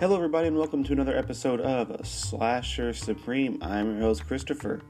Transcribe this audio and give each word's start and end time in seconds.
Hello, 0.00 0.16
everybody, 0.16 0.48
and 0.48 0.58
welcome 0.58 0.82
to 0.82 0.92
another 0.92 1.16
episode 1.16 1.60
of 1.60 2.04
Slasher 2.04 2.92
Supreme. 2.92 3.58
I'm 3.62 3.92
your 3.92 4.00
host, 4.00 4.26
Christopher. 4.26 4.80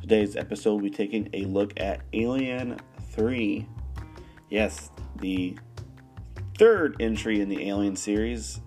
Today's 0.00 0.36
episode, 0.36 0.74
we'll 0.74 0.84
be 0.84 0.90
taking 0.90 1.28
a 1.32 1.44
look 1.46 1.72
at 1.76 2.02
Alien 2.12 2.78
3. 3.10 3.66
Yes, 4.50 4.90
the 5.16 5.58
third 6.56 6.94
entry 7.00 7.40
in 7.40 7.48
the 7.48 7.68
Alien 7.68 7.96
series, 7.96 8.60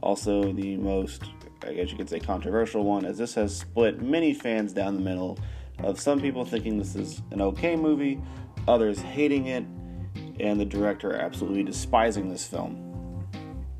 also 0.00 0.52
the 0.52 0.76
most, 0.76 1.24
I 1.66 1.72
guess 1.72 1.90
you 1.90 1.96
could 1.96 2.08
say, 2.08 2.20
controversial 2.20 2.84
one, 2.84 3.04
as 3.04 3.18
this 3.18 3.34
has 3.34 3.54
split 3.54 4.00
many 4.00 4.32
fans 4.32 4.72
down 4.72 4.94
the 4.94 5.02
middle. 5.02 5.40
Of 5.80 5.98
some 5.98 6.20
people 6.20 6.44
thinking 6.44 6.78
this 6.78 6.94
is 6.94 7.20
an 7.32 7.42
okay 7.42 7.74
movie, 7.74 8.22
others 8.68 9.00
hating 9.00 9.46
it, 9.46 9.64
and 10.38 10.60
the 10.60 10.64
director 10.64 11.16
absolutely 11.16 11.64
despising 11.64 12.30
this 12.30 12.46
film. 12.46 13.26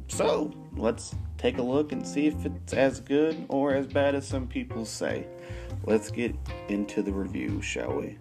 So, 0.08 0.50
let's 0.76 1.14
take 1.42 1.58
a 1.58 1.62
look 1.62 1.90
and 1.90 2.06
see 2.06 2.28
if 2.28 2.46
it's 2.46 2.72
as 2.72 3.00
good 3.00 3.44
or 3.48 3.74
as 3.74 3.88
bad 3.88 4.14
as 4.14 4.24
some 4.24 4.46
people 4.46 4.84
say. 4.84 5.26
Let's 5.84 6.08
get 6.08 6.36
into 6.68 7.02
the 7.02 7.12
review, 7.12 7.60
shall 7.60 7.94
we? 7.96 8.16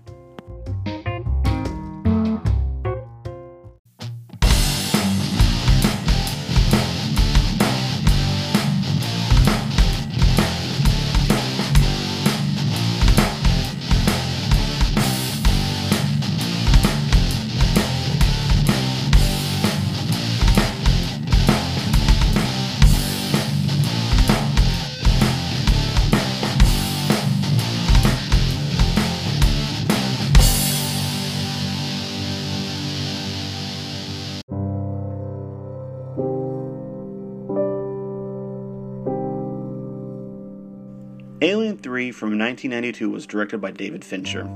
3 42.02 42.12
from 42.12 42.30
1992 42.30 43.12
was 43.12 43.28
directed 43.28 43.62
by 43.62 43.70
David 43.70 44.04
Fincher. 44.04 44.50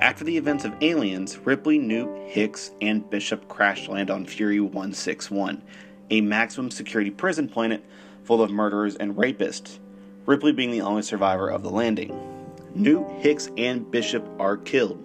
After 0.00 0.24
the 0.24 0.36
events 0.36 0.64
of 0.64 0.74
Aliens, 0.80 1.38
Ripley, 1.38 1.78
Newt, 1.78 2.10
Hicks, 2.26 2.72
and 2.80 3.08
Bishop 3.08 3.46
crash 3.46 3.86
land 3.86 4.10
on 4.10 4.26
Fury 4.26 4.58
161, 4.58 5.62
a 6.10 6.20
maximum 6.20 6.72
security 6.72 7.12
prison 7.12 7.48
planet 7.48 7.84
full 8.24 8.42
of 8.42 8.50
murderers 8.50 8.96
and 8.96 9.14
rapists, 9.14 9.78
Ripley 10.26 10.50
being 10.50 10.72
the 10.72 10.80
only 10.80 11.02
survivor 11.02 11.48
of 11.48 11.62
the 11.62 11.70
landing. 11.70 12.10
Newt, 12.74 13.08
Hicks, 13.20 13.52
and 13.56 13.88
Bishop 13.88 14.28
are 14.40 14.56
killed. 14.56 15.00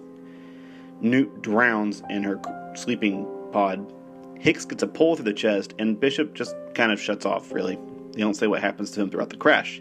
Newt 1.00 1.40
drowns 1.40 2.02
in 2.10 2.24
her 2.24 2.40
sleeping 2.74 3.28
pod. 3.52 3.92
Hicks 4.40 4.64
gets 4.64 4.82
a 4.82 4.88
pull 4.88 5.14
through 5.14 5.26
the 5.26 5.32
chest, 5.32 5.74
and 5.78 6.00
Bishop 6.00 6.34
just 6.34 6.56
kind 6.74 6.90
of 6.90 7.00
shuts 7.00 7.24
off, 7.24 7.52
really. 7.52 7.78
They 8.10 8.22
don't 8.22 8.34
say 8.34 8.48
what 8.48 8.60
happens 8.60 8.90
to 8.90 9.00
him 9.00 9.08
throughout 9.08 9.30
the 9.30 9.36
crash. 9.36 9.80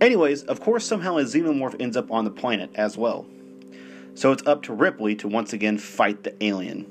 Anyways, 0.00 0.42
of 0.44 0.60
course, 0.60 0.86
somehow 0.86 1.18
a 1.18 1.24
xenomorph 1.24 1.80
ends 1.80 1.96
up 1.96 2.10
on 2.10 2.24
the 2.24 2.30
planet 2.30 2.70
as 2.74 2.96
well. 2.96 3.26
So 4.14 4.32
it's 4.32 4.46
up 4.46 4.62
to 4.64 4.72
Ripley 4.72 5.14
to 5.16 5.28
once 5.28 5.52
again 5.52 5.78
fight 5.78 6.22
the 6.22 6.44
alien. 6.44 6.90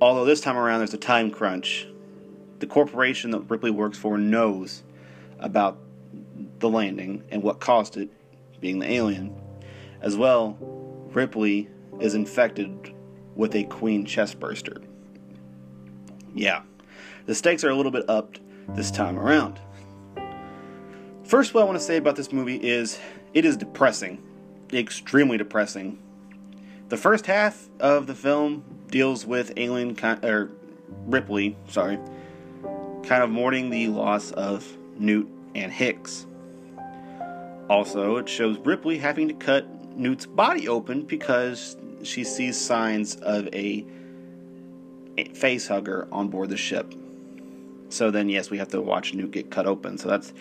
Although 0.00 0.24
this 0.24 0.40
time 0.40 0.56
around 0.56 0.78
there's 0.78 0.94
a 0.94 0.98
time 0.98 1.30
crunch. 1.30 1.86
The 2.58 2.66
corporation 2.66 3.30
that 3.30 3.40
Ripley 3.50 3.70
works 3.70 3.98
for 3.98 4.18
knows 4.18 4.82
about 5.38 5.78
the 6.58 6.68
landing 6.68 7.22
and 7.30 7.42
what 7.42 7.60
caused 7.60 7.96
it, 7.96 8.10
being 8.60 8.78
the 8.78 8.90
alien. 8.90 9.34
As 10.00 10.16
well, 10.16 10.56
Ripley 11.12 11.68
is 12.00 12.14
infected 12.14 12.94
with 13.34 13.54
a 13.54 13.64
queen 13.64 14.06
chestburster. 14.06 14.82
Yeah, 16.34 16.62
the 17.26 17.34
stakes 17.34 17.64
are 17.64 17.70
a 17.70 17.74
little 17.74 17.92
bit 17.92 18.08
upped 18.08 18.40
this 18.68 18.90
time 18.90 19.18
around. 19.18 19.60
First, 21.26 21.54
what 21.54 21.62
I 21.62 21.64
want 21.64 21.76
to 21.76 21.84
say 21.84 21.96
about 21.96 22.14
this 22.14 22.30
movie 22.30 22.54
is 22.54 23.00
it 23.34 23.44
is 23.44 23.56
depressing, 23.56 24.22
extremely 24.72 25.36
depressing. 25.36 25.98
The 26.88 26.96
first 26.96 27.26
half 27.26 27.68
of 27.80 28.06
the 28.06 28.14
film 28.14 28.64
deals 28.92 29.26
with 29.26 29.52
alien 29.56 29.98
or 30.22 30.52
Ripley, 31.04 31.56
sorry, 31.68 31.98
kind 33.02 33.24
of 33.24 33.30
mourning 33.30 33.70
the 33.70 33.88
loss 33.88 34.30
of 34.30 34.78
Newt 34.98 35.28
and 35.56 35.72
Hicks. 35.72 36.26
Also, 37.68 38.18
it 38.18 38.28
shows 38.28 38.56
Ripley 38.58 38.96
having 38.96 39.26
to 39.26 39.34
cut 39.34 39.66
Newt's 39.96 40.26
body 40.26 40.68
open 40.68 41.02
because 41.02 41.76
she 42.04 42.22
sees 42.22 42.56
signs 42.56 43.16
of 43.16 43.48
a 43.52 43.84
face 45.34 45.66
hugger 45.66 46.06
on 46.12 46.28
board 46.28 46.50
the 46.50 46.56
ship. 46.56 46.94
So 47.88 48.12
then, 48.12 48.28
yes, 48.28 48.48
we 48.48 48.58
have 48.58 48.68
to 48.68 48.80
watch 48.80 49.12
Newt 49.12 49.32
get 49.32 49.50
cut 49.50 49.66
open. 49.66 49.98
So 49.98 50.08
that's 50.08 50.32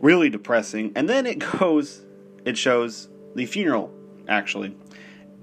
really 0.00 0.30
depressing. 0.30 0.92
And 0.94 1.08
then 1.08 1.26
it 1.26 1.38
goes, 1.58 2.04
it 2.44 2.56
shows 2.56 3.08
the 3.34 3.46
funeral, 3.46 3.92
actually. 4.28 4.76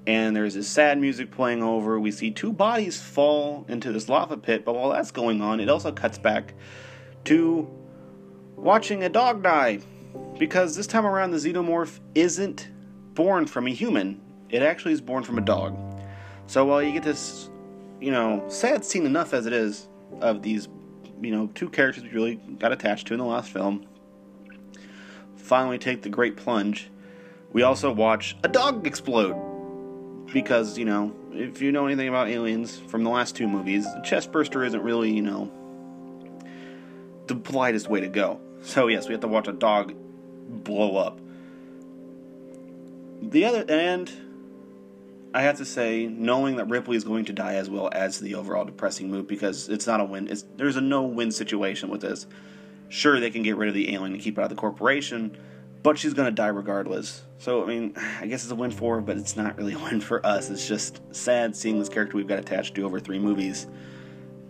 And 0.06 0.36
there's 0.36 0.54
this 0.54 0.68
sad 0.68 1.00
music 1.00 1.32
playing 1.32 1.64
over. 1.64 2.00
We 2.00 2.12
see 2.12 2.32
two 2.32 2.52
bodies 2.52 3.02
fall 3.02 3.66
into 3.70 3.92
this 3.92 4.10
lava 4.10 4.38
pit, 4.38 4.66
but 4.66 4.76
while 4.76 4.90
that's 4.90 5.12
going 5.12 5.42
on, 5.42 5.60
it 5.60 5.70
also 5.70 5.92
cuts 5.92 6.18
back 6.18 6.54
to 7.26 7.70
watching 8.56 9.04
a 9.04 9.10
dog 9.10 9.44
die. 9.44 9.80
Because 10.38 10.76
this 10.76 10.88
time 10.88 11.06
around, 11.06 11.32
the 11.32 11.38
xenomorph 11.38 12.00
isn't 12.16 12.70
born 13.14 13.46
from 13.46 13.68
a 13.68 13.70
human, 13.70 14.22
it 14.50 14.62
actually 14.62 14.94
is 14.94 15.02
born 15.02 15.24
from 15.24 15.38
a 15.38 15.42
dog. 15.42 15.78
So 16.48 16.66
while 16.66 16.84
you 16.84 16.92
get 16.92 17.04
this, 17.04 17.50
you 18.00 18.12
know, 18.12 18.44
sad 18.50 18.84
scene 18.84 19.06
enough 19.06 19.34
as 19.34 19.46
it 19.46 19.54
is 19.54 19.88
of 20.22 20.42
these, 20.42 20.68
you 21.22 21.32
know, 21.32 21.48
two 21.56 21.70
characters 21.70 22.04
we 22.04 22.10
really 22.10 22.36
got 22.36 22.72
attached 22.72 23.08
to 23.08 23.14
in 23.14 23.20
the 23.20 23.26
last 23.26 23.52
film, 23.52 23.86
finally 25.54 25.78
take 25.78 26.02
the 26.02 26.10
great 26.10 26.36
plunge, 26.36 26.90
we 27.52 27.62
also 27.62 27.92
watch 27.92 28.36
a 28.44 28.48
dog 28.48 28.88
explode. 28.88 29.36
Because, 30.34 30.80
you 30.80 30.86
know, 30.86 31.16
if 31.32 31.62
you 31.62 31.72
know 31.72 31.86
anything 31.86 32.08
about 32.08 32.28
aliens 32.28 32.80
from 32.80 33.04
the 33.04 33.12
last 33.12 33.36
two 33.36 33.48
movies, 33.48 33.86
the 33.94 34.02
chest 34.02 34.32
burster 34.32 34.64
isn't 34.64 34.82
really, 34.82 35.12
you 35.12 35.22
know, 35.22 35.52
the 37.28 37.36
politest 37.36 37.88
way 37.88 38.00
to 38.00 38.08
go. 38.08 38.40
So, 38.64 38.88
yes, 38.88 39.08
we 39.08 39.12
have 39.12 39.22
to 39.22 39.28
watch 39.28 39.48
a 39.48 39.54
dog 39.54 39.94
blow 40.64 40.98
up. 40.98 41.20
The 43.22 43.46
other 43.46 43.64
end, 43.72 44.12
I 45.36 45.44
have 45.44 45.58
to 45.58 45.66
say, 45.66 46.08
knowing 46.08 46.56
that 46.56 46.68
Ripley 46.68 46.98
is 46.98 47.04
going 47.04 47.26
to 47.26 47.34
die 47.34 47.58
as 47.58 47.70
well 47.70 47.92
as 47.94 48.20
the 48.20 48.34
overall 48.34 48.66
depressing 48.66 49.12
mood, 49.12 49.28
because 49.28 49.70
it's 49.70 49.86
not 49.86 50.00
a 50.00 50.04
win. 50.04 50.30
It's, 50.30 50.46
there's 50.58 50.78
a 50.78 50.82
no-win 50.82 51.32
situation 51.32 51.90
with 51.90 52.02
this. 52.02 52.26
Sure, 52.94 53.20
they 53.20 53.32
can 53.32 53.42
get 53.42 53.56
rid 53.56 53.68
of 53.70 53.74
the 53.74 53.92
alien 53.92 54.14
and 54.14 54.22
keep 54.22 54.38
it 54.38 54.42
out 54.42 54.44
of 54.44 54.50
the 54.52 54.56
corporation, 54.56 55.36
but 55.82 55.98
she's 55.98 56.14
going 56.14 56.28
to 56.28 56.32
die 56.32 56.50
regardless. 56.50 57.24
So, 57.40 57.64
I 57.64 57.66
mean, 57.66 57.96
I 58.22 58.28
guess 58.28 58.44
it's 58.44 58.52
a 58.52 58.56
win 58.56 58.70
for 58.70 58.98
her, 58.98 59.02
but 59.02 59.18
it's 59.18 59.36
not 59.36 59.58
really 59.58 59.74
a 59.74 59.80
win 59.80 60.00
for 60.00 60.24
us. 60.24 60.52
It's 60.52 60.68
just 60.68 61.02
sad 61.10 61.56
seeing 61.56 61.80
this 61.80 61.90
character 61.90 62.16
we've 62.16 62.28
got 62.28 62.38
attached 62.38 62.76
to 62.76 62.86
over 62.86 63.00
three 63.00 63.18
movies 63.18 63.66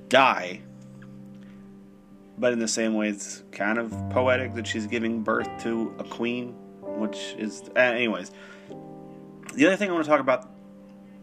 die. 0.09 0.59
But 2.37 2.51
in 2.51 2.59
the 2.59 2.67
same 2.67 2.95
way, 2.95 3.07
it's 3.07 3.43
kind 3.53 3.77
of 3.77 3.91
poetic 4.09 4.55
that 4.55 4.67
she's 4.67 4.87
giving 4.87 5.21
birth 5.21 5.47
to 5.63 5.95
a 5.97 6.03
queen, 6.03 6.49
which 6.81 7.35
is. 7.37 7.63
Uh, 7.73 7.79
anyways, 7.79 8.31
the 9.53 9.67
other 9.67 9.77
thing 9.77 9.89
I 9.89 9.93
want 9.93 10.03
to 10.03 10.11
talk 10.11 10.19
about 10.19 10.49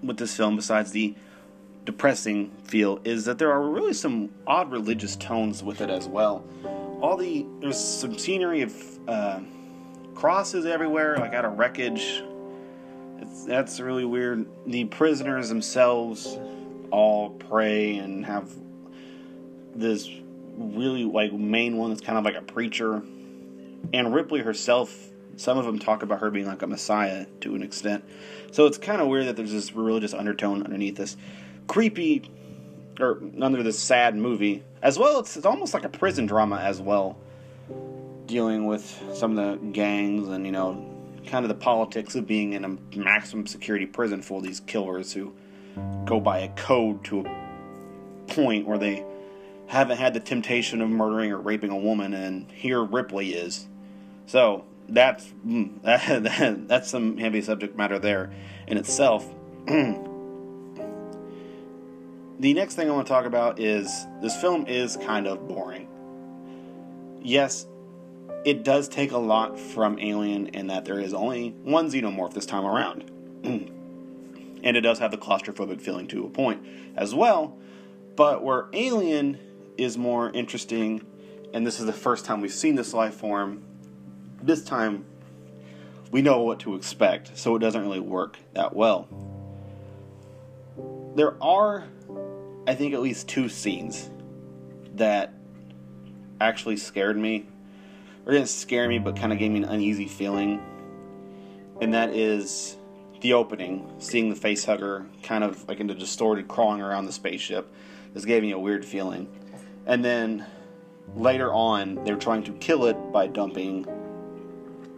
with 0.03 0.17
this 0.17 0.35
film, 0.35 0.57
besides 0.57 0.91
the 0.93 1.15
depressing 1.85 2.51
feel, 2.65 2.99
is 3.05 3.27
that 3.27 3.37
there 3.37 3.53
are 3.53 3.61
really 3.61 3.93
some 3.93 4.31
odd 4.47 4.73
religious 4.73 5.17
tones 5.17 5.63
with 5.63 5.83
it 5.83 5.91
as 5.91 6.09
well 6.09 6.43
all 7.01 7.17
the 7.17 7.47
there's 7.61 7.79
some 7.79 8.19
scenery 8.19 8.63
of 8.63 9.09
uh, 9.09 9.41
crosses 10.15 10.67
everywhere, 10.67 11.17
like 11.19 11.35
out 11.35 11.45
of 11.45 11.59
wreckage. 11.59 12.23
It's, 13.19 13.45
that's 13.45 13.81
really 13.81 14.05
weird. 14.05 14.47
The 14.67 14.85
prisoners 14.87 15.49
themselves 15.49 16.39
all 16.91 17.31
pray 17.31 17.97
and 17.97 18.25
have 18.27 18.51
this 19.75 20.09
really 20.57 21.05
like 21.05 21.33
main 21.33 21.77
one 21.77 21.91
that's 21.91 22.03
kind 22.03 22.19
of 22.19 22.25
like 22.25 22.37
a 22.37 22.43
preacher, 22.43 23.03
and 23.93 24.15
Ripley 24.15 24.41
herself. 24.41 25.07
Some 25.37 25.57
of 25.57 25.65
them 25.65 25.79
talk 25.79 26.03
about 26.03 26.21
her 26.21 26.31
being 26.31 26.47
like 26.47 26.61
a 26.61 26.67
messiah 26.67 27.25
to 27.41 27.55
an 27.55 27.63
extent. 27.63 28.05
So 28.53 28.67
it's 28.67 28.77
kind 28.77 29.01
of 29.01 29.09
weird 29.09 29.27
that 29.27 29.37
there's 29.37 29.53
this 29.53 29.73
religious 29.73 30.13
undertone 30.13 30.63
underneath 30.63 30.97
this 30.97 31.17
creepy 31.67 32.29
or 33.03 33.23
under 33.41 33.63
this 33.63 33.79
sad 33.79 34.15
movie. 34.15 34.63
As 34.83 34.99
well, 34.99 35.21
it's, 35.21 35.37
it's 35.37 35.47
almost 35.47 35.75
like 35.75 35.85
a 35.85 35.89
prison 35.89 36.27
drama 36.27 36.59
as 36.59 36.81
well, 36.81 37.19
dealing 38.27 38.67
with 38.67 39.03
some 39.15 39.37
of 39.37 39.61
the 39.61 39.67
gangs 39.73 40.29
and 40.29 40.47
you 40.47 40.53
know, 40.53 40.87
kind 41.27 41.45
of 41.45 41.49
the 41.49 41.55
politics 41.55 42.15
of 42.15 42.27
being 42.27 42.55
in 42.55 42.65
a 42.65 42.97
maximum 42.97 43.47
security 43.47 43.87
prison 43.87 44.23
for 44.23 44.41
these 44.41 44.61
killers 44.61 45.13
who 45.13 45.35
go 46.05 46.21
by 46.21 46.39
a 46.39 46.49
code 46.51 47.05
to 47.05 47.21
a 47.21 48.33
point 48.33 48.67
where 48.67 48.79
they 48.79 49.05
haven't 49.67 49.99
had 49.99 50.15
the 50.15 50.21
temptation 50.21 50.81
of 50.81 50.89
murdering 50.89 51.31
or 51.31 51.39
raping 51.39 51.71
a 51.71 51.77
woman, 51.77 52.13
and 52.13 52.51
here 52.51 52.83
Ripley 52.83 53.35
is. 53.35 53.69
So 54.27 54.65
that's 54.89 55.27
mm, 55.47 55.81
that, 55.83 56.69
that's 56.69 56.91
some 56.91 57.17
heavy 57.19 57.41
subject 57.41 57.77
matter 57.77 57.99
there 57.99 58.33
in 58.67 58.77
itself. 58.77 59.29
the 62.41 62.55
next 62.55 62.75
thing 62.75 62.89
I 62.89 62.93
want 62.93 63.07
to 63.07 63.13
talk 63.13 63.27
about 63.27 63.61
is 63.61 64.07
this 64.23 64.35
film 64.41 64.67
is 64.67 64.97
kind 64.97 65.27
of 65.27 65.47
boring. 65.47 65.87
Yes, 67.21 67.67
it 68.47 68.65
does 68.65 68.89
take 68.89 69.13
a 69.13 69.19
lot 69.19 69.59
from 69.59 69.99
Alien 69.99 70.47
in 70.49 70.69
that 70.69 70.87
there 70.87 70.99
is 70.99 71.13
only 71.13 71.51
one 71.51 71.91
xenomorph 71.91 72.33
this 72.33 72.47
time 72.47 72.65
around. 72.65 73.11
and 73.45 74.77
it 74.77 74.81
does 74.81 74.99
have 74.99 75.11
the 75.11 75.19
claustrophobic 75.19 75.83
feeling 75.83 76.09
to 76.09 76.25
a 76.25 76.31
point 76.31 76.65
as 76.97 77.15
well. 77.15 77.59
But 78.17 78.43
where 78.43 78.69
Alien 78.73 79.39
is 79.77 79.99
more 79.99 80.31
interesting, 80.31 81.05
and 81.53 81.67
this 81.67 81.79
is 81.79 81.85
the 81.85 81.93
first 81.93 82.25
time 82.25 82.41
we've 82.41 82.51
seen 82.53 82.75
this 82.75 82.95
life 82.95 83.15
form, 83.15 83.63
this 84.43 84.65
time 84.65 85.05
we 86.11 86.23
know 86.23 86.41
what 86.41 86.61
to 86.61 86.75
expect, 86.75 87.37
so 87.37 87.55
it 87.55 87.59
doesn't 87.59 87.83
really 87.83 88.01
work 88.01 88.39
that 88.55 88.75
well. 88.75 89.09
There 91.15 91.43
are, 91.43 91.85
I 92.67 92.75
think, 92.75 92.95
at 92.95 93.01
least 93.01 93.29
two 93.29 93.49
scenes 93.49 94.11
that 94.95 95.35
actually 96.41 96.77
scared 96.77 97.17
me 97.17 97.47
or 98.27 98.33
didn't 98.33 98.49
scare 98.49 98.89
me, 98.89 98.99
but 98.99 99.17
kind 99.17 99.33
of 99.33 99.39
gave 99.39 99.51
me 99.51 99.59
an 99.59 99.65
uneasy 99.65 100.07
feeling. 100.07 100.63
And 101.81 101.95
that 101.95 102.11
is 102.11 102.77
the 103.21 103.33
opening, 103.33 103.91
seeing 103.99 104.29
the 104.29 104.37
face 104.37 104.65
hugger 104.65 105.07
kind 105.23 105.45
of 105.45 105.67
like 105.69 105.81
in 105.81 105.91
a 105.91 105.95
distorted 105.95 106.49
crawling 106.49 106.81
around 106.81 107.07
the 107.07 107.13
spaceship. 107.13 107.73
This 108.13 108.25
gave 108.25 108.43
me 108.43 108.53
a 108.53 108.59
weird 108.59 108.85
feeling. 108.85 109.29
And 109.87 110.05
then 110.05 110.47
later 111.15 111.53
on, 111.53 112.05
they're 112.05 112.17
trying 112.17 112.43
to 112.45 112.53
kill 112.53 112.85
it 112.87 112.95
by 113.13 113.27
dumping 113.27 113.87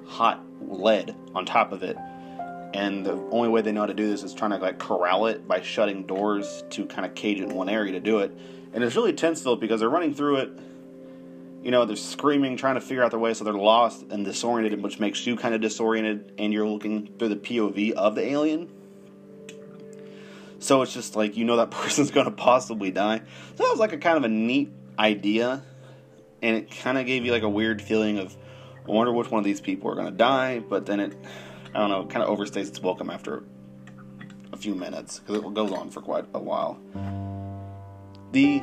hot 0.07 0.41
lead 0.61 1.15
on 1.35 1.47
top 1.47 1.73
of 1.73 1.83
it. 1.83 1.97
And 2.75 3.05
the 3.05 3.13
only 3.31 3.49
way 3.49 3.61
they 3.61 3.73
know 3.73 3.81
how 3.81 3.87
to 3.87 3.95
do 3.95 4.09
this 4.09 4.23
is 4.23 4.33
trying 4.33 4.53
to 4.53 4.59
like 4.59 4.79
corral 4.79 5.27
it 5.27 5.47
by 5.47 5.61
shutting 5.61 6.05
doors 6.05 6.65
to 6.71 6.87
kind 6.87 7.05
of 7.05 7.15
cage 7.15 7.41
it 7.41 7.45
in 7.45 7.55
one 7.55 7.69
area 7.69 7.93
to 7.93 8.01
do 8.01 8.21
it. 8.21 8.33
And 8.73 8.83
it's 8.83 8.97
really 8.97 9.13
tense 9.13 9.43
though 9.43 9.57
because 9.57 9.81
they're 9.81 9.91
running 9.91 10.15
through 10.15 10.37
it 10.37 10.59
you 11.63 11.71
know, 11.71 11.85
they're 11.85 11.97
screaming, 11.97 12.57
trying 12.57 12.75
to 12.75 12.81
figure 12.81 13.05
out 13.05 13.11
their 13.11 13.21
way, 13.21 13.35
so 13.35 13.45
they're 13.45 13.55
lost 13.55 14.07
and 14.11 14.25
disoriented, 14.25 14.83
which 14.83 14.99
makes 14.99 15.25
you 15.27 15.37
kind 15.37 15.55
of 15.55 15.61
disoriented, 15.61 16.33
and 16.39 16.53
you're 16.53 16.67
looking 16.67 17.07
through 17.19 17.29
the 17.29 17.37
POV 17.37 17.93
of 17.93 18.17
the 18.17 18.23
alien. 18.23 18.69
So 20.59 20.83
it's 20.83 20.93
just 20.93 21.15
like 21.15 21.37
you 21.37 21.45
know 21.45 21.57
that 21.57 21.71
person's 21.71 22.11
to 22.11 22.31
possibly 22.33 22.91
die. 22.91 23.19
So 23.19 23.63
that 23.63 23.71
was 23.71 23.79
like 23.79 23.93
a 23.93 23.99
kind 23.99 24.17
of 24.17 24.25
a 24.25 24.29
neat 24.29 24.73
idea, 24.99 25.63
and 26.43 26.57
it 26.57 26.71
kind 26.71 26.99
of 26.99 27.07
gave 27.07 27.25
you 27.25 27.31
like 27.31 27.45
a 27.45 27.49
weird 27.49 27.81
feeling 27.81 28.19
of, 28.19 28.37
I 28.87 28.91
wonder 28.91 29.13
which 29.13 29.31
one 29.31 29.39
of 29.39 29.45
these 29.45 29.61
people 29.61 29.91
are 29.93 29.95
to 30.07 30.11
die. 30.11 30.59
But 30.59 30.87
then 30.87 30.99
it, 30.99 31.17
I 31.75 31.79
don't 31.79 31.89
know, 31.89 32.03
It 32.03 32.11
kind 32.11 32.23
of 32.23 32.37
overstays 32.37 32.69
its 32.69 32.81
welcome 32.83 33.09
after 33.09 33.45
a 34.53 34.57
few 34.57 34.75
minutes 34.75 35.21
because 35.21 35.37
it 35.37 35.55
goes 35.55 35.73
on 35.73 35.91
for 35.91 36.03
quite 36.03 36.27
a 36.35 36.39
while. 36.39 36.79
The 38.33 38.63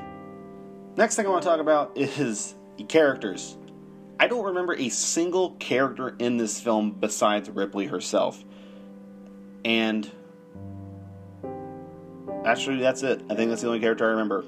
next 0.95 1.15
thing 1.15 1.25
I 1.25 1.29
want 1.29 1.41
to 1.41 1.49
talk 1.49 1.59
about 1.59 1.97
is 1.97 2.53
characters. 2.87 3.57
I 4.19 4.27
don't 4.27 4.45
remember 4.45 4.75
a 4.75 4.89
single 4.89 5.51
character 5.55 6.15
in 6.19 6.37
this 6.37 6.59
film 6.59 6.91
besides 6.91 7.49
Ripley 7.49 7.87
herself. 7.87 8.43
And 9.65 10.09
actually, 12.45 12.77
that's 12.77 13.01
it. 13.01 13.23
I 13.29 13.35
think 13.35 13.49
that's 13.49 13.61
the 13.61 13.67
only 13.67 13.79
character 13.79 14.05
I 14.05 14.11
remember. 14.11 14.45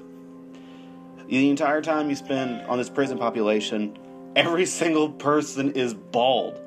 The 1.26 1.50
entire 1.50 1.80
time 1.80 2.10
you 2.10 2.16
spend 2.16 2.62
on 2.66 2.78
this 2.78 2.90
prison 2.90 3.18
population, 3.18 3.98
every 4.36 4.66
single 4.66 5.08
person 5.08 5.72
is 5.72 5.94
bald. 5.94 6.60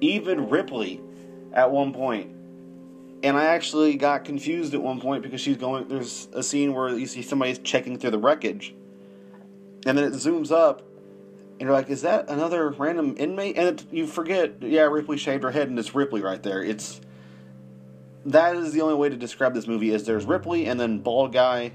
Even 0.00 0.48
Ripley 0.48 1.00
at 1.52 1.70
one 1.70 1.92
point. 1.92 2.30
And 3.22 3.36
I 3.36 3.44
actually 3.44 3.94
got 3.94 4.24
confused 4.24 4.74
at 4.74 4.82
one 4.82 5.00
point 5.00 5.22
because 5.22 5.40
she's 5.40 5.56
going. 5.56 5.88
There's 5.88 6.28
a 6.32 6.42
scene 6.42 6.74
where 6.74 6.88
you 6.88 7.06
see 7.06 7.22
somebody's 7.22 7.58
checking 7.58 7.98
through 7.98 8.10
the 8.10 8.18
wreckage. 8.18 8.74
And 9.86 9.96
then 9.96 10.04
it 10.04 10.12
zooms 10.12 10.50
up, 10.50 10.82
and 11.52 11.60
you're 11.60 11.72
like, 11.72 11.88
is 11.88 12.02
that 12.02 12.28
another 12.28 12.70
random 12.70 13.14
inmate? 13.18 13.56
And 13.56 13.68
it, 13.68 13.92
you 13.92 14.06
forget, 14.06 14.62
yeah, 14.62 14.82
Ripley 14.82 15.16
shaved 15.16 15.42
her 15.44 15.50
head, 15.50 15.68
and 15.68 15.78
it's 15.78 15.94
Ripley 15.94 16.20
right 16.20 16.42
there. 16.42 16.62
It's 16.62 17.00
that 18.26 18.56
is 18.56 18.72
the 18.72 18.80
only 18.80 18.94
way 18.94 19.08
to 19.08 19.16
describe 19.16 19.54
this 19.54 19.66
movie. 19.66 19.90
Is 19.90 20.04
there's 20.04 20.24
Ripley, 20.24 20.66
and 20.66 20.78
then 20.78 20.98
bald 20.98 21.32
guy, 21.32 21.72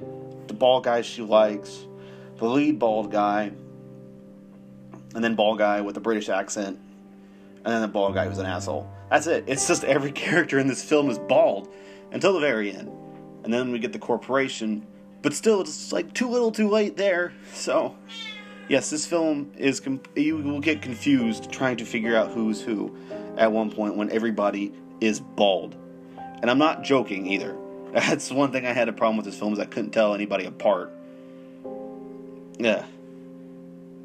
the 0.47 0.53
bald 0.53 0.83
guy 0.83 1.01
she 1.01 1.21
likes, 1.21 1.85
the 2.37 2.45
lead 2.45 2.79
bald 2.79 3.11
guy, 3.11 3.51
and 5.15 5.23
then 5.23 5.35
bald 5.35 5.57
guy 5.57 5.81
with 5.81 5.95
a 5.97 6.01
British 6.01 6.29
accent, 6.29 6.79
and 7.57 7.65
then 7.65 7.81
the 7.81 7.87
bald 7.87 8.13
guy 8.13 8.27
who's 8.27 8.37
an 8.37 8.45
asshole. 8.45 8.89
That's 9.09 9.27
it. 9.27 9.45
It's 9.47 9.67
just 9.67 9.83
every 9.83 10.11
character 10.25 10.59
in 10.59 10.67
this 10.67 10.83
film 10.83 11.09
is 11.09 11.19
bald 11.19 11.69
until 12.11 12.33
the 12.33 12.39
very 12.39 12.73
end, 12.73 12.91
and 13.43 13.53
then 13.53 13.71
we 13.71 13.79
get 13.79 13.93
the 13.93 13.99
corporation. 13.99 14.85
But 15.21 15.33
still, 15.33 15.61
it's 15.61 15.91
like 15.91 16.13
too 16.13 16.29
little, 16.29 16.51
too 16.51 16.69
late 16.69 16.97
there. 16.97 17.33
So 17.53 17.95
yes, 18.67 18.89
this 18.89 19.05
film 19.05 19.51
is. 19.57 19.81
you 20.15 20.37
will 20.37 20.59
get 20.59 20.81
confused 20.81 21.51
trying 21.51 21.77
to 21.77 21.85
figure 21.85 22.15
out 22.15 22.31
who's 22.31 22.61
who 22.61 22.95
at 23.37 23.51
one 23.51 23.71
point 23.71 23.95
when 23.95 24.11
everybody 24.11 24.73
is 25.01 25.19
bald. 25.19 25.75
And 26.41 26.51
I'm 26.51 26.57
not 26.57 26.83
joking 26.83 27.27
either. 27.27 27.55
That's 27.93 28.31
one 28.31 28.51
thing 28.51 28.65
I 28.65 28.73
had 28.73 28.89
a 28.89 28.93
problem 28.93 29.17
with 29.17 29.25
this 29.25 29.37
film 29.37 29.53
is 29.53 29.59
I 29.59 29.65
couldn't 29.65 29.91
tell 29.91 30.13
anybody 30.13 30.45
apart. 30.45 30.91
Yeah. 32.59 32.85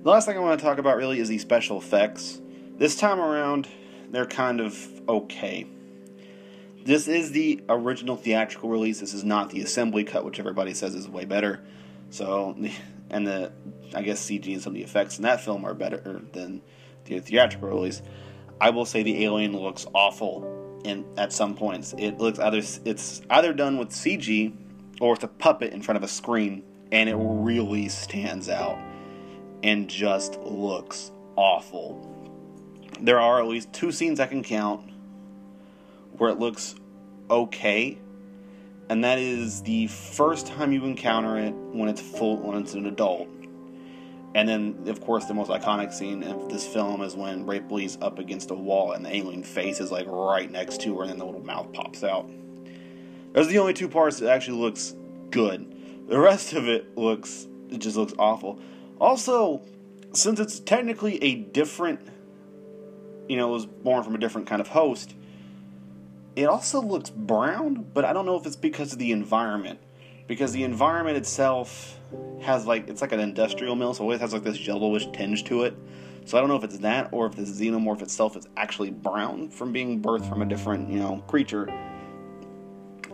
The 0.03 0.11
last 0.11 0.27
thing 0.27 0.37
I 0.37 0.41
want 0.41 0.59
to 0.59 0.65
talk 0.65 0.79
about 0.79 0.97
really 0.97 1.21
is 1.21 1.29
the 1.29 1.39
special 1.39 1.79
effects. 1.79 2.41
This 2.79 2.97
time 2.97 3.21
around, 3.21 3.69
they're 4.13 4.27
kind 4.27 4.61
of 4.61 4.77
okay. 5.09 5.67
This 6.85 7.09
is 7.09 7.33
the 7.33 7.63
original 7.69 8.17
theatrical 8.17 8.69
release. 8.69 9.01
This 9.01 9.15
is 9.15 9.25
not 9.25 9.51
the 9.51 9.63
assembly 9.63 10.05
cut, 10.05 10.25
which 10.25 10.39
everybody 10.39 10.75
says 10.75 10.95
is 10.95 11.09
way 11.09 11.25
better. 11.25 11.65
So 12.11 12.57
and 13.11 13.27
the 13.27 13.53
I 13.95 14.03
guess 14.03 14.25
CG 14.25 14.53
and 14.53 14.63
some 14.63 14.73
of 14.73 14.75
the 14.77 14.85
effects 14.85 15.19
in 15.19 15.25
that 15.25 15.45
film 15.45 15.65
are 15.65 15.75
better 15.75 16.23
than 16.33 16.63
the 17.05 17.19
theatrical 17.19 17.69
release. 17.69 18.03
I 18.61 18.71
will 18.71 18.85
say 18.85 19.03
the 19.03 19.25
alien 19.25 19.57
looks 19.57 19.87
awful 19.93 20.81
in 20.85 21.05
at 21.17 21.33
some 21.33 21.55
points. 21.55 21.95
It 21.99 22.19
looks 22.19 22.39
either 22.39 22.59
it's 22.85 23.23
either 23.31 23.53
done 23.53 23.79
with 23.79 23.89
CG 23.91 24.57
or 25.01 25.13
with 25.13 25.25
a 25.25 25.29
puppet 25.29 25.73
in 25.73 25.83
front 25.83 25.97
of 25.97 26.03
a 26.03 26.09
screen, 26.09 26.63
and 26.91 27.09
it 27.09 27.17
really 27.19 27.89
stands 27.89 28.49
out 28.49 28.79
and 29.63 29.89
just 29.89 30.39
looks 30.41 31.13
awful. 31.37 32.12
There 33.01 33.21
are 33.21 33.41
at 33.41 33.49
least 33.49 33.73
two 33.73 33.93
scenes 33.93 34.21
I 34.21 34.27
can 34.27 34.43
count 34.43 34.91
where 36.17 36.31
it 36.31 36.39
looks 36.39 36.75
okay 37.31 37.99
and 38.93 39.05
that 39.05 39.19
is 39.19 39.63
the 39.63 39.87
first 39.87 40.47
time 40.47 40.71
you 40.71 40.85
encounter 40.85 41.39
it 41.39 41.55
when 41.55 41.89
it's 41.89 42.01
full 42.03 42.37
when 42.37 42.61
it's 42.61 42.75
an 42.75 42.85
adult. 42.85 43.27
And 44.35 44.47
then, 44.47 44.85
of 44.87 45.01
course, 45.01 45.25
the 45.25 45.33
most 45.33 45.51
iconic 45.51 45.95
scene 45.95 46.23
of 46.23 46.51
this 46.51 46.67
film 46.67 47.01
is 47.01 47.15
when 47.15 47.47
Ripley's 47.47 47.97
up 48.03 48.19
against 48.19 48.51
a 48.51 48.55
wall 48.55 48.93
and 48.93 49.03
the 49.03 49.17
alien 49.17 49.45
face 49.45 49.81
is 49.81 49.91
like 49.91 50.07
right 50.09 50.51
next 50.51 50.83
to 50.83 50.95
her, 50.99 51.05
and 51.05 51.11
then 51.11 51.19
the 51.19 51.25
little 51.25 51.41
mouth 51.43 51.73
pops 51.73 52.05
out. 52.05 52.29
Those 53.33 53.47
are 53.47 53.51
the 53.51 53.59
only 53.61 53.73
two 53.73 53.89
parts 53.89 54.19
that 54.19 54.31
actually 54.31 54.59
looks 54.59 54.95
good. 55.31 55.75
The 56.09 56.19
rest 56.19 56.53
of 56.53 56.69
it 56.69 56.95
looks 56.97 57.47
it 57.71 57.79
just 57.79 57.97
looks 57.97 58.13
awful. 58.19 58.59
Also, 59.01 59.63
since 60.13 60.39
it's 60.39 60.61
technically 60.61 61.17
a 61.23 61.37
different, 61.37 62.01
you 63.29 63.37
know, 63.37 63.49
was 63.49 63.67
born 63.67 64.03
from 64.03 64.15
a 64.15 64.19
different 64.19 64.47
kind 64.47 64.61
of 64.61 64.69
host, 64.69 65.15
it 66.35 66.45
also 66.45 66.81
looks 66.81 67.11
brown, 67.11 67.87
but 67.93 68.05
I 68.05 68.13
don't 68.13 68.27
know 68.27 68.37
if 68.37 68.47
it's 68.47 68.57
because 68.57 68.93
of 68.93 68.99
the 68.99 69.13
environment. 69.13 69.79
Because 70.27 70.53
the 70.53 70.63
environment 70.63 71.17
itself 71.17 71.99
has 72.41 72.67
like 72.67 72.89
it's 72.89 73.01
like 73.01 73.13
an 73.13 73.21
industrial 73.21 73.75
mill, 73.75 73.93
so 73.93 74.03
it 74.03 74.05
always 74.05 74.21
has 74.21 74.33
like 74.33 74.45
this 74.45 74.67
yellowish 74.67 75.07
tinge 75.13 75.45
to 75.45 75.65
it. 75.65 75.77
So 76.25 76.39
I 76.39 76.41
don't 76.41 76.49
know 76.49 76.57
if 76.57 76.65
it's 76.65 76.79
that 76.79 77.09
or 77.13 77.27
if 77.27 77.35
the 77.35 77.43
xenomorph 77.43 78.01
itself 78.01 78.37
is 78.37 78.47
actually 78.57 78.91
brown 78.91 79.51
from 79.51 79.73
being 79.73 80.01
birthed 80.01 80.29
from 80.29 80.41
a 80.41 80.47
different, 80.47 80.89
you 80.89 81.01
know, 81.01 81.23
creature. 81.27 81.73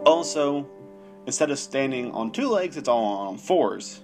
Also, 0.05 0.69
instead 1.27 1.50
of 1.50 1.59
standing 1.59 2.12
on 2.12 2.31
two 2.31 2.49
legs, 2.49 2.77
it's 2.77 2.88
all 2.88 3.29
on 3.29 3.38
fours, 3.38 4.03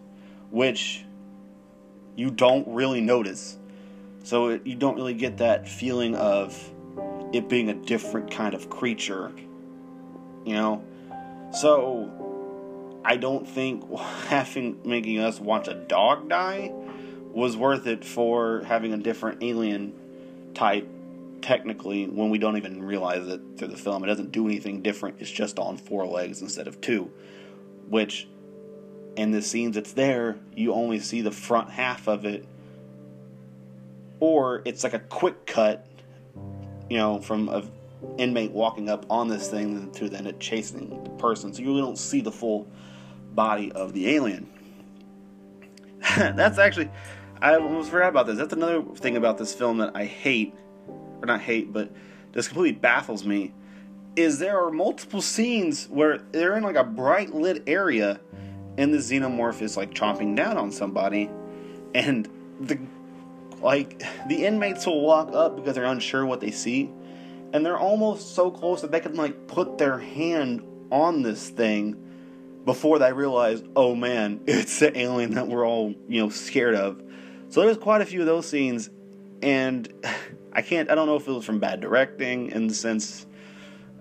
which 0.50 1.04
you 2.16 2.30
don't 2.30 2.66
really 2.68 3.00
notice. 3.00 3.58
So 4.24 4.48
it, 4.48 4.66
you 4.66 4.74
don't 4.74 4.96
really 4.96 5.14
get 5.14 5.38
that 5.38 5.68
feeling 5.68 6.16
of 6.16 6.58
it 7.32 7.48
being 7.48 7.68
a 7.68 7.74
different 7.74 8.30
kind 8.30 8.54
of 8.54 8.70
creature. 8.70 9.30
You 10.44 10.54
know? 10.54 10.84
So 11.52 13.00
I 13.04 13.16
don't 13.16 13.46
think 13.46 13.84
having 14.28 14.80
making 14.84 15.18
us 15.20 15.38
watch 15.38 15.68
a 15.68 15.74
dog 15.74 16.28
die 16.28 16.72
was 17.32 17.56
worth 17.56 17.86
it 17.86 18.04
for 18.04 18.62
having 18.64 18.92
a 18.92 18.96
different 18.96 19.42
alien 19.42 19.92
type 20.54 20.88
technically 21.42 22.06
when 22.06 22.30
we 22.30 22.38
don't 22.38 22.56
even 22.56 22.82
realize 22.82 23.28
it 23.28 23.40
through 23.58 23.68
the 23.68 23.76
film. 23.76 24.04
It 24.04 24.06
doesn't 24.06 24.32
do 24.32 24.46
anything 24.46 24.80
different. 24.80 25.16
It's 25.20 25.30
just 25.30 25.58
on 25.58 25.76
four 25.76 26.06
legs 26.06 26.40
instead 26.40 26.66
of 26.66 26.80
two, 26.80 27.10
which 27.88 28.26
in 29.16 29.32
the 29.32 29.42
scenes 29.42 29.76
it's 29.76 29.92
there, 29.92 30.38
you 30.56 30.72
only 30.72 30.98
see 30.98 31.20
the 31.20 31.30
front 31.30 31.70
half 31.70 32.08
of 32.08 32.24
it, 32.24 32.46
or 34.20 34.62
it's 34.64 34.84
like 34.84 34.94
a 34.94 34.98
quick 34.98 35.46
cut, 35.46 35.86
you 36.88 36.96
know, 36.96 37.20
from 37.20 37.48
a 37.48 37.62
inmate 38.18 38.52
walking 38.52 38.88
up 38.88 39.06
on 39.10 39.28
this 39.28 39.48
thing 39.48 39.90
to 39.92 40.08
then 40.08 40.26
it 40.26 40.38
chasing 40.40 41.02
the 41.04 41.10
person, 41.10 41.52
so 41.52 41.62
you 41.62 41.68
really 41.68 41.80
don't 41.80 41.98
see 41.98 42.20
the 42.20 42.32
full 42.32 42.66
body 43.34 43.72
of 43.72 43.92
the 43.92 44.14
alien. 44.14 44.48
that's 46.16 46.58
actually, 46.58 46.90
I 47.40 47.56
almost 47.56 47.90
forgot 47.90 48.08
about 48.08 48.26
this. 48.26 48.36
That's 48.36 48.52
another 48.52 48.82
thing 48.96 49.16
about 49.16 49.38
this 49.38 49.54
film 49.54 49.78
that 49.78 49.92
I 49.94 50.04
hate, 50.04 50.54
or 50.88 51.26
not 51.26 51.40
hate, 51.40 51.72
but 51.72 51.90
just 52.32 52.48
completely 52.48 52.78
baffles 52.78 53.24
me. 53.24 53.52
Is 54.16 54.38
there 54.38 54.64
are 54.64 54.70
multiple 54.70 55.20
scenes 55.20 55.88
where 55.88 56.18
they're 56.32 56.56
in 56.56 56.62
like 56.62 56.76
a 56.76 56.84
bright 56.84 57.34
lit 57.34 57.64
area, 57.66 58.20
and 58.76 58.92
the 58.92 58.98
xenomorph 58.98 59.62
is 59.62 59.76
like 59.76 59.92
chomping 59.92 60.36
down 60.36 60.56
on 60.56 60.70
somebody, 60.70 61.30
and 61.94 62.28
the 62.60 62.78
like 63.64 64.04
the 64.28 64.44
inmates 64.44 64.86
will 64.86 65.00
walk 65.00 65.30
up 65.32 65.56
because 65.56 65.74
they're 65.74 65.84
unsure 65.84 66.24
what 66.26 66.40
they 66.40 66.50
see, 66.50 66.92
and 67.52 67.64
they're 67.64 67.78
almost 67.78 68.34
so 68.34 68.50
close 68.50 68.82
that 68.82 68.92
they 68.92 69.00
can 69.00 69.14
like 69.14 69.46
put 69.46 69.78
their 69.78 69.98
hand 69.98 70.62
on 70.90 71.22
this 71.22 71.48
thing 71.48 72.00
before 72.64 72.98
they 72.98 73.12
realize, 73.12 73.62
oh 73.74 73.94
man, 73.94 74.42
it's 74.46 74.78
the 74.78 74.96
alien 74.96 75.34
that 75.34 75.48
we're 75.48 75.66
all, 75.66 75.94
you 76.08 76.22
know, 76.22 76.28
scared 76.28 76.74
of. 76.74 77.02
So 77.48 77.62
there's 77.62 77.78
quite 77.78 78.00
a 78.00 78.06
few 78.06 78.20
of 78.20 78.26
those 78.26 78.46
scenes, 78.46 78.90
and 79.42 79.92
I 80.52 80.62
can't, 80.62 80.90
I 80.90 80.94
don't 80.94 81.06
know 81.06 81.16
if 81.16 81.26
it 81.26 81.32
was 81.32 81.44
from 81.44 81.58
bad 81.58 81.80
directing 81.80 82.50
in 82.50 82.68
the 82.68 82.74
sense, 82.74 83.26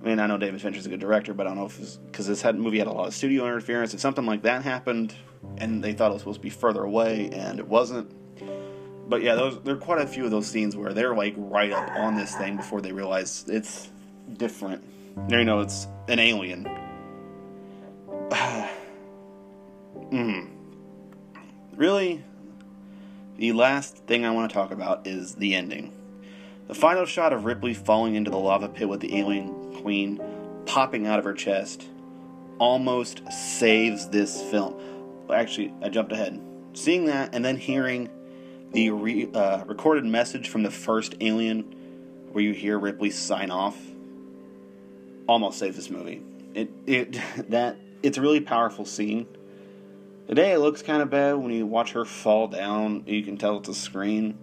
I 0.04 0.06
mean, 0.06 0.20
I 0.20 0.28
know 0.28 0.38
David 0.38 0.62
Fincher's 0.62 0.86
a 0.86 0.90
good 0.90 1.00
director, 1.00 1.34
but 1.34 1.48
I 1.48 1.52
don't 1.52 1.60
know 1.60 1.66
if 1.66 1.80
it's 1.80 1.96
because 1.96 2.28
this 2.28 2.42
had, 2.42 2.60
movie 2.60 2.80
had 2.80 2.88
a 2.88 2.92
lot 2.92 3.08
of 3.08 3.14
studio 3.14 3.46
interference. 3.46 3.94
If 3.94 4.02
something 4.02 4.26
like 4.26 4.42
that 4.42 4.62
happened, 4.62 5.16
and 5.58 5.82
they 5.82 5.94
thought 5.94 6.12
it 6.12 6.16
was 6.16 6.24
supposed 6.24 6.40
to 6.40 6.44
be 6.44 6.50
further 6.50 6.84
away, 6.84 7.30
and 7.32 7.58
it 7.60 7.68
wasn't. 7.68 8.12
But 9.08 9.22
yeah, 9.22 9.36
those 9.36 9.62
there 9.64 9.76
are 9.76 9.80
quite 9.80 10.02
a 10.02 10.08
few 10.08 10.26
of 10.26 10.32
those 10.32 10.48
scenes 10.48 10.76
where 10.76 10.94
they're 10.94 11.16
like 11.16 11.34
right 11.38 11.72
up 11.72 11.90
on 11.98 12.16
this 12.16 12.36
thing 12.36 12.58
before 12.58 12.82
they 12.82 12.92
realize 12.92 13.46
it's 13.48 13.90
different. 14.38 14.84
You 15.30 15.44
know, 15.44 15.60
it's 15.60 15.88
an 16.08 16.20
alien 16.20 16.68
mm. 20.12 20.48
Really, 21.76 22.24
the 23.38 23.52
last 23.52 23.98
thing 24.08 24.26
I 24.26 24.32
want 24.32 24.50
to 24.50 24.54
talk 24.54 24.72
about 24.72 25.06
is 25.06 25.36
the 25.36 25.56
ending. 25.56 25.94
The 26.68 26.74
final 26.74 27.06
shot 27.06 27.34
of 27.34 27.46
Ripley 27.46 27.74
falling 27.74 28.16
into 28.16 28.32
the 28.32 28.38
lava 28.38 28.70
pit 28.70 28.90
with 28.90 29.02
the 29.02 29.20
alien 29.20 29.76
queen 29.82 30.22
popping 30.66 31.06
out 31.06 31.20
of 31.20 31.26
her 31.26 31.34
chest 31.34 31.88
almost 32.58 33.22
saves 33.32 34.10
this 34.10 34.42
film. 34.44 34.76
Actually, 35.32 35.74
I 35.82 35.90
jumped 35.90 36.12
ahead. 36.12 36.42
Seeing 36.74 37.06
that 37.06 37.36
and 37.36 37.44
then 37.44 37.58
hearing 37.58 38.10
the 38.74 38.90
re, 38.90 39.30
uh, 39.34 39.64
recorded 39.66 40.06
message 40.06 40.50
from 40.50 40.64
the 40.64 40.72
first 40.72 41.16
Alien, 41.22 41.62
where 42.32 42.44
you 42.44 42.54
hear 42.54 42.78
Ripley 42.78 43.12
sign 43.12 43.52
off, 43.52 43.78
almost 45.28 45.60
saved 45.60 45.78
this 45.78 45.90
movie. 45.90 46.22
It 46.54 46.70
it 46.86 47.14
that 47.50 47.78
it's 48.02 48.18
a 48.18 48.22
really 48.22 48.42
powerful 48.42 48.86
scene. 48.86 49.28
Today 50.28 50.52
it 50.52 50.60
looks 50.60 50.82
kind 50.82 51.02
of 51.02 51.10
bad 51.10 51.34
when 51.34 51.52
you 51.52 51.66
watch 51.66 51.92
her 51.92 52.06
fall 52.06 52.48
down. 52.48 53.04
You 53.06 53.24
can 53.24 53.38
tell 53.38 53.58
it's 53.58 53.70
a 53.70 53.74
screen, 53.74 54.38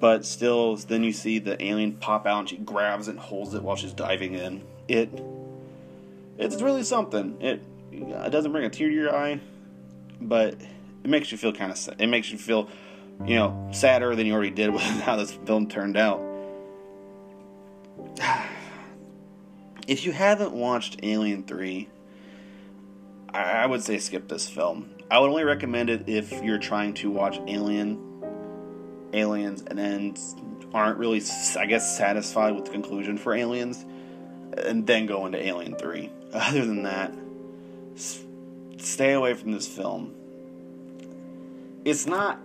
but 0.00 0.24
still, 0.24 0.76
then 0.76 1.02
you 1.02 1.12
see 1.12 1.38
the 1.38 1.62
alien 1.62 1.92
pop 1.96 2.26
out 2.26 2.40
and 2.40 2.48
she 2.48 2.56
grabs 2.56 3.08
and 3.08 3.18
holds 3.18 3.54
it 3.54 3.62
while 3.62 3.76
she's 3.76 3.92
diving 3.92 4.34
in. 4.34 4.62
It, 4.86 5.10
it's 6.38 6.62
really 6.62 6.84
something. 6.84 7.40
It, 7.42 7.62
it 7.92 8.30
doesn't 8.30 8.52
bring 8.52 8.64
a 8.64 8.70
tear 8.70 8.88
to 8.88 8.94
your 8.94 9.14
eye, 9.14 9.40
but 10.20 10.54
it 10.54 11.10
makes 11.10 11.32
you 11.32 11.38
feel 11.38 11.52
kind 11.52 11.72
of. 11.72 12.00
It 12.00 12.06
makes 12.06 12.30
you 12.30 12.38
feel, 12.38 12.68
you 13.24 13.34
know, 13.34 13.68
sadder 13.72 14.14
than 14.14 14.26
you 14.26 14.32
already 14.32 14.50
did 14.50 14.70
with 14.72 14.82
how 14.82 15.16
this 15.16 15.32
film 15.32 15.68
turned 15.68 15.96
out. 15.96 16.22
If 19.86 20.04
you 20.04 20.12
haven't 20.12 20.52
watched 20.52 21.00
Alien 21.02 21.44
Three 21.44 21.88
I 23.32 23.66
would 23.66 23.82
say 23.82 23.98
skip 23.98 24.28
this 24.28 24.48
film. 24.48 24.90
I 25.10 25.18
would 25.18 25.30
only 25.30 25.44
recommend 25.44 25.90
it 25.90 26.08
if 26.08 26.42
you're 26.42 26.58
trying 26.58 26.94
to 26.94 27.10
watch 27.10 27.40
Alien, 27.46 27.98
Aliens, 29.12 29.62
and 29.66 29.78
then 29.78 30.14
aren't 30.72 30.98
really, 30.98 31.22
I 31.58 31.66
guess, 31.66 31.96
satisfied 31.96 32.54
with 32.54 32.66
the 32.66 32.70
conclusion 32.70 33.18
for 33.18 33.34
Aliens, 33.34 33.84
and 34.56 34.86
then 34.86 35.06
go 35.06 35.26
into 35.26 35.44
Alien 35.44 35.76
3. 35.76 36.10
Other 36.32 36.64
than 36.64 36.82
that, 36.84 37.14
stay 37.96 39.12
away 39.12 39.34
from 39.34 39.52
this 39.52 39.68
film. 39.68 40.14
It's 41.84 42.06
not 42.06 42.40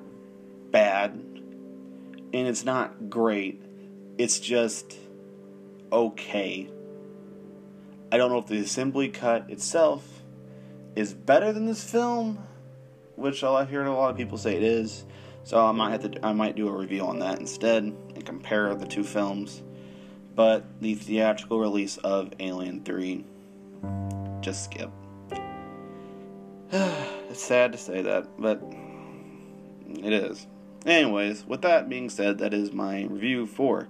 bad, 0.74 1.12
and 1.12 2.34
it's 2.34 2.66
not 2.66 3.10
great. 3.10 3.64
It's 4.18 4.40
just 4.40 4.98
okay. 5.94 6.68
I 8.12 8.18
don't 8.18 8.32
know 8.32 8.40
if 8.40 8.48
the 8.48 8.60
assembly 8.60 9.08
cut 9.08 9.50
itself 9.50 10.06
is 10.96 11.14
better 11.14 11.54
than 11.54 11.66
this 11.66 11.90
film, 11.90 12.40
which 13.16 13.44
I've 13.44 13.70
heard 13.70 13.88
a 13.88 13.94
lot 13.94 14.10
of 14.12 14.18
people 14.18 14.38
say 14.38 14.56
it 14.58 14.64
is. 14.64 15.06
So 15.46 15.64
I 15.64 15.72
might 15.72 15.92
have 15.92 16.12
to 16.12 16.26
I 16.26 16.34
might 16.34 16.56
do 16.56 16.68
a 16.68 16.72
review 16.72 17.06
on 17.06 17.20
that 17.20 17.40
instead 17.40 17.84
and 17.84 18.26
compare 18.26 18.74
the 18.76 18.86
two 18.86 19.04
films. 19.04 19.62
But 20.36 20.66
the 20.82 20.96
theatrical 20.96 21.60
release 21.60 21.98
of 21.98 22.34
Alien 22.40 22.84
3 22.84 23.24
just 24.42 24.66
skip. 24.66 24.90
it's 26.72 27.44
sad 27.44 27.72
to 27.74 27.78
say 27.78 28.02
that, 28.02 28.28
but 28.40 28.62
it 29.88 30.12
is. 30.12 30.48
Anyways, 30.86 31.46
with 31.46 31.62
that 31.62 31.88
being 31.88 32.10
said, 32.10 32.40
that 32.40 32.54
is 32.54 32.74
my 32.74 33.04
review 33.04 33.46
for 33.46 33.88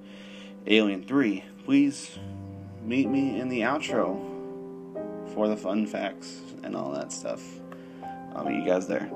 Alien 0.67 1.03
3. 1.03 1.43
Please 1.65 2.19
meet 2.83 3.09
me 3.09 3.39
in 3.39 3.50
the 3.50 3.62
outro 3.62 4.19
for 5.33 5.47
the 5.47 5.57
fun 5.57 5.88
facts 5.88 6.41
and 6.63 6.75
all 6.75 6.91
that 6.91 7.12
stuff. 7.12 7.41
I'll 8.35 8.45
meet 8.45 8.63
you 8.63 8.65
guys 8.65 8.88
there. 8.88 9.09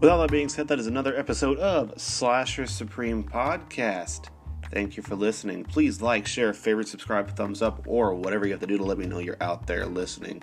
With 0.00 0.10
all 0.10 0.20
that 0.20 0.30
being 0.30 0.50
said, 0.50 0.68
that 0.68 0.78
is 0.78 0.86
another 0.86 1.16
episode 1.16 1.58
of 1.58 1.98
Slasher 1.98 2.66
Supreme 2.66 3.24
Podcast. 3.24 4.28
Thank 4.74 4.96
you 4.96 5.04
for 5.04 5.14
listening. 5.14 5.62
Please 5.62 6.02
like, 6.02 6.26
share, 6.26 6.52
favorite, 6.52 6.88
subscribe, 6.88 7.36
thumbs 7.36 7.62
up, 7.62 7.84
or 7.86 8.12
whatever 8.12 8.44
you 8.44 8.50
have 8.50 8.60
to 8.60 8.66
do 8.66 8.76
to 8.76 8.82
let 8.82 8.98
me 8.98 9.06
know 9.06 9.20
you're 9.20 9.40
out 9.40 9.68
there 9.68 9.86
listening. 9.86 10.42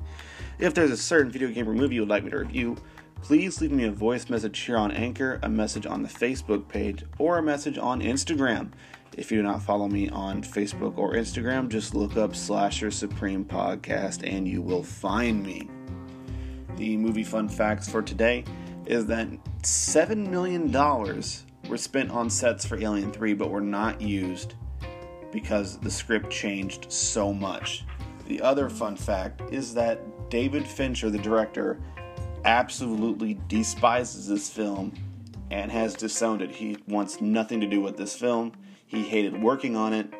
If 0.57 0.73
there's 0.73 0.89
a 0.89 0.95
certain 0.95 1.29
video 1.29 1.49
game 1.49 1.67
or 1.67 1.73
movie 1.73 1.95
you 1.95 2.01
would 2.03 2.09
like 2.09 2.23
me 2.23 2.29
to 2.29 2.37
review, 2.37 2.77
please 3.21 3.59
leave 3.59 3.73
me 3.73 3.83
a 3.83 3.91
voice 3.91 4.29
message 4.29 4.57
here 4.57 4.77
on 4.77 4.93
Anchor, 4.93 5.37
a 5.43 5.49
message 5.49 5.85
on 5.85 6.01
the 6.01 6.07
Facebook 6.07 6.69
page, 6.69 7.03
or 7.17 7.39
a 7.39 7.43
message 7.43 7.77
on 7.77 7.99
Instagram. 7.99 8.71
If 9.17 9.33
you 9.33 9.39
do 9.39 9.43
not 9.43 9.63
follow 9.63 9.89
me 9.89 10.07
on 10.07 10.43
Facebook 10.43 10.97
or 10.97 11.15
Instagram, 11.15 11.67
just 11.67 11.93
look 11.93 12.15
up 12.15 12.33
Slasher 12.33 12.89
Supreme 12.89 13.43
Podcast 13.43 14.25
and 14.25 14.47
you 14.47 14.61
will 14.61 14.83
find 14.83 15.43
me. 15.43 15.69
The 16.77 16.95
movie 16.95 17.25
fun 17.25 17.49
facts 17.49 17.89
for 17.89 18.01
today 18.01 18.45
is 18.85 19.07
that 19.07 19.27
$7 19.63 20.29
million 20.29 20.71
were 21.67 21.77
spent 21.77 22.11
on 22.11 22.29
sets 22.29 22.65
for 22.65 22.77
Alien 22.77 23.11
3 23.11 23.33
but 23.33 23.49
were 23.49 23.61
not 23.61 24.01
used 24.01 24.55
because 25.31 25.77
the 25.77 25.91
script 25.91 26.29
changed 26.29 26.91
so 26.91 27.33
much. 27.33 27.85
The 28.27 28.41
other 28.41 28.69
fun 28.69 28.95
fact 28.95 29.41
is 29.51 29.73
that 29.73 30.29
David 30.29 30.65
Fincher, 30.65 31.09
the 31.09 31.17
director, 31.17 31.81
absolutely 32.45 33.39
despises 33.47 34.27
this 34.27 34.49
film 34.49 34.93
and 35.49 35.71
has 35.71 35.93
disowned 35.93 36.41
it. 36.41 36.51
He 36.51 36.77
wants 36.87 37.21
nothing 37.21 37.59
to 37.61 37.67
do 37.67 37.81
with 37.81 37.97
this 37.97 38.15
film. 38.15 38.53
He 38.87 39.03
hated 39.03 39.41
working 39.41 39.75
on 39.75 39.93
it, 39.93 40.13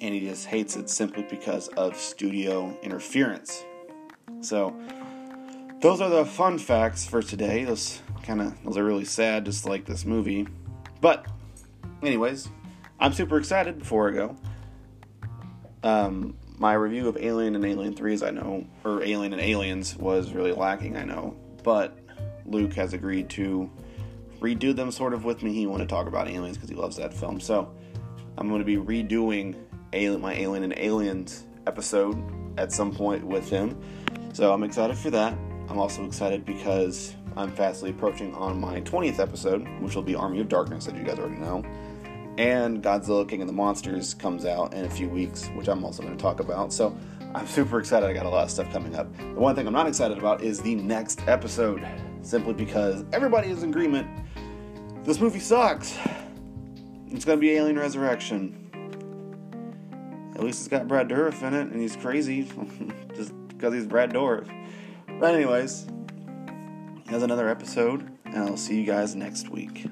and 0.00 0.14
he 0.14 0.20
just 0.20 0.46
hates 0.46 0.76
it 0.76 0.90
simply 0.90 1.26
because 1.28 1.68
of 1.68 1.96
studio 1.96 2.76
interference. 2.82 3.64
So, 4.40 4.76
those 5.82 6.00
are 6.00 6.08
the 6.08 6.24
fun 6.24 6.58
facts 6.58 7.04
for 7.04 7.22
today. 7.22 7.64
Those 7.64 8.00
kind 8.22 8.40
of 8.40 8.62
those 8.64 8.78
are 8.78 8.84
really 8.84 9.04
sad, 9.04 9.44
just 9.44 9.66
like 9.66 9.84
this 9.84 10.06
movie. 10.06 10.46
But, 11.00 11.26
anyways, 12.02 12.48
I'm 13.00 13.12
super 13.12 13.36
excited. 13.36 13.80
Before 13.80 14.08
I 14.08 14.12
go, 14.14 14.36
um, 15.82 16.36
my 16.56 16.74
review 16.74 17.08
of 17.08 17.16
Alien 17.16 17.56
and 17.56 17.64
Alien 17.66 17.94
3s, 17.94 18.26
I 18.26 18.30
know, 18.30 18.64
or 18.84 19.02
Alien 19.02 19.32
and 19.32 19.42
Aliens, 19.42 19.96
was 19.96 20.32
really 20.32 20.52
lacking, 20.52 20.96
I 20.96 21.02
know. 21.02 21.36
But 21.64 21.98
Luke 22.46 22.74
has 22.74 22.92
agreed 22.92 23.28
to 23.30 23.68
redo 24.40 24.74
them 24.74 24.92
sort 24.92 25.14
of 25.14 25.24
with 25.24 25.42
me. 25.42 25.52
He 25.52 25.66
wanted 25.66 25.88
to 25.88 25.94
talk 25.94 26.06
about 26.06 26.28
Aliens 26.28 26.56
because 26.56 26.70
he 26.70 26.76
loves 26.76 26.96
that 26.96 27.12
film. 27.12 27.40
So 27.40 27.74
I'm 28.38 28.48
going 28.48 28.60
to 28.60 28.64
be 28.64 28.76
redoing 28.76 29.56
Alien, 29.92 30.20
my 30.20 30.34
Alien 30.34 30.62
and 30.62 30.74
Aliens 30.76 31.44
episode 31.66 32.16
at 32.56 32.70
some 32.70 32.94
point 32.94 33.26
with 33.26 33.50
him. 33.50 33.80
So 34.32 34.52
I'm 34.52 34.62
excited 34.62 34.96
for 34.96 35.10
that. 35.10 35.36
I'm 35.68 35.78
also 35.78 36.04
excited 36.04 36.44
because 36.44 37.14
I'm 37.36 37.50
fastly 37.50 37.90
approaching 37.90 38.34
on 38.34 38.60
my 38.60 38.80
20th 38.82 39.18
episode, 39.18 39.66
which 39.80 39.94
will 39.94 40.02
be 40.02 40.14
Army 40.14 40.40
of 40.40 40.48
Darkness, 40.48 40.86
as 40.88 40.94
you 40.94 41.02
guys 41.02 41.18
already 41.18 41.36
know. 41.36 41.64
And 42.38 42.82
Godzilla 42.82 43.28
King 43.28 43.42
of 43.42 43.46
the 43.46 43.52
Monsters 43.52 44.14
comes 44.14 44.44
out 44.44 44.74
in 44.74 44.84
a 44.84 44.90
few 44.90 45.08
weeks, 45.08 45.48
which 45.48 45.68
I'm 45.68 45.84
also 45.84 46.02
going 46.02 46.16
to 46.16 46.22
talk 46.22 46.40
about. 46.40 46.72
So 46.72 46.96
I'm 47.34 47.46
super 47.46 47.78
excited. 47.78 48.08
I 48.08 48.12
got 48.12 48.26
a 48.26 48.28
lot 48.28 48.44
of 48.44 48.50
stuff 48.50 48.70
coming 48.72 48.94
up. 48.94 49.14
The 49.16 49.40
one 49.40 49.54
thing 49.54 49.66
I'm 49.66 49.72
not 49.72 49.86
excited 49.86 50.18
about 50.18 50.42
is 50.42 50.60
the 50.60 50.74
next 50.74 51.26
episode, 51.28 51.86
simply 52.22 52.54
because 52.54 53.04
everybody 53.12 53.48
is 53.48 53.62
in 53.62 53.70
agreement. 53.70 54.08
This 55.04 55.20
movie 55.20 55.40
sucks. 55.40 55.96
It's 57.08 57.24
going 57.24 57.38
to 57.38 57.40
be 57.40 57.52
Alien 57.52 57.78
Resurrection. 57.78 58.58
At 60.34 60.42
least 60.42 60.60
it's 60.60 60.68
got 60.68 60.88
Brad 60.88 61.08
Dourif 61.08 61.42
in 61.42 61.54
it, 61.54 61.68
and 61.68 61.80
he's 61.80 61.96
crazy 61.96 62.50
just 63.14 63.32
because 63.48 63.74
he's 63.74 63.86
Brad 63.86 64.12
Dourif. 64.12 64.48
But 65.22 65.36
anyways, 65.36 65.86
that's 67.06 67.22
another 67.22 67.48
episode, 67.48 68.10
and 68.24 68.38
I'll 68.38 68.56
see 68.56 68.80
you 68.80 68.84
guys 68.84 69.14
next 69.14 69.50
week. 69.50 69.86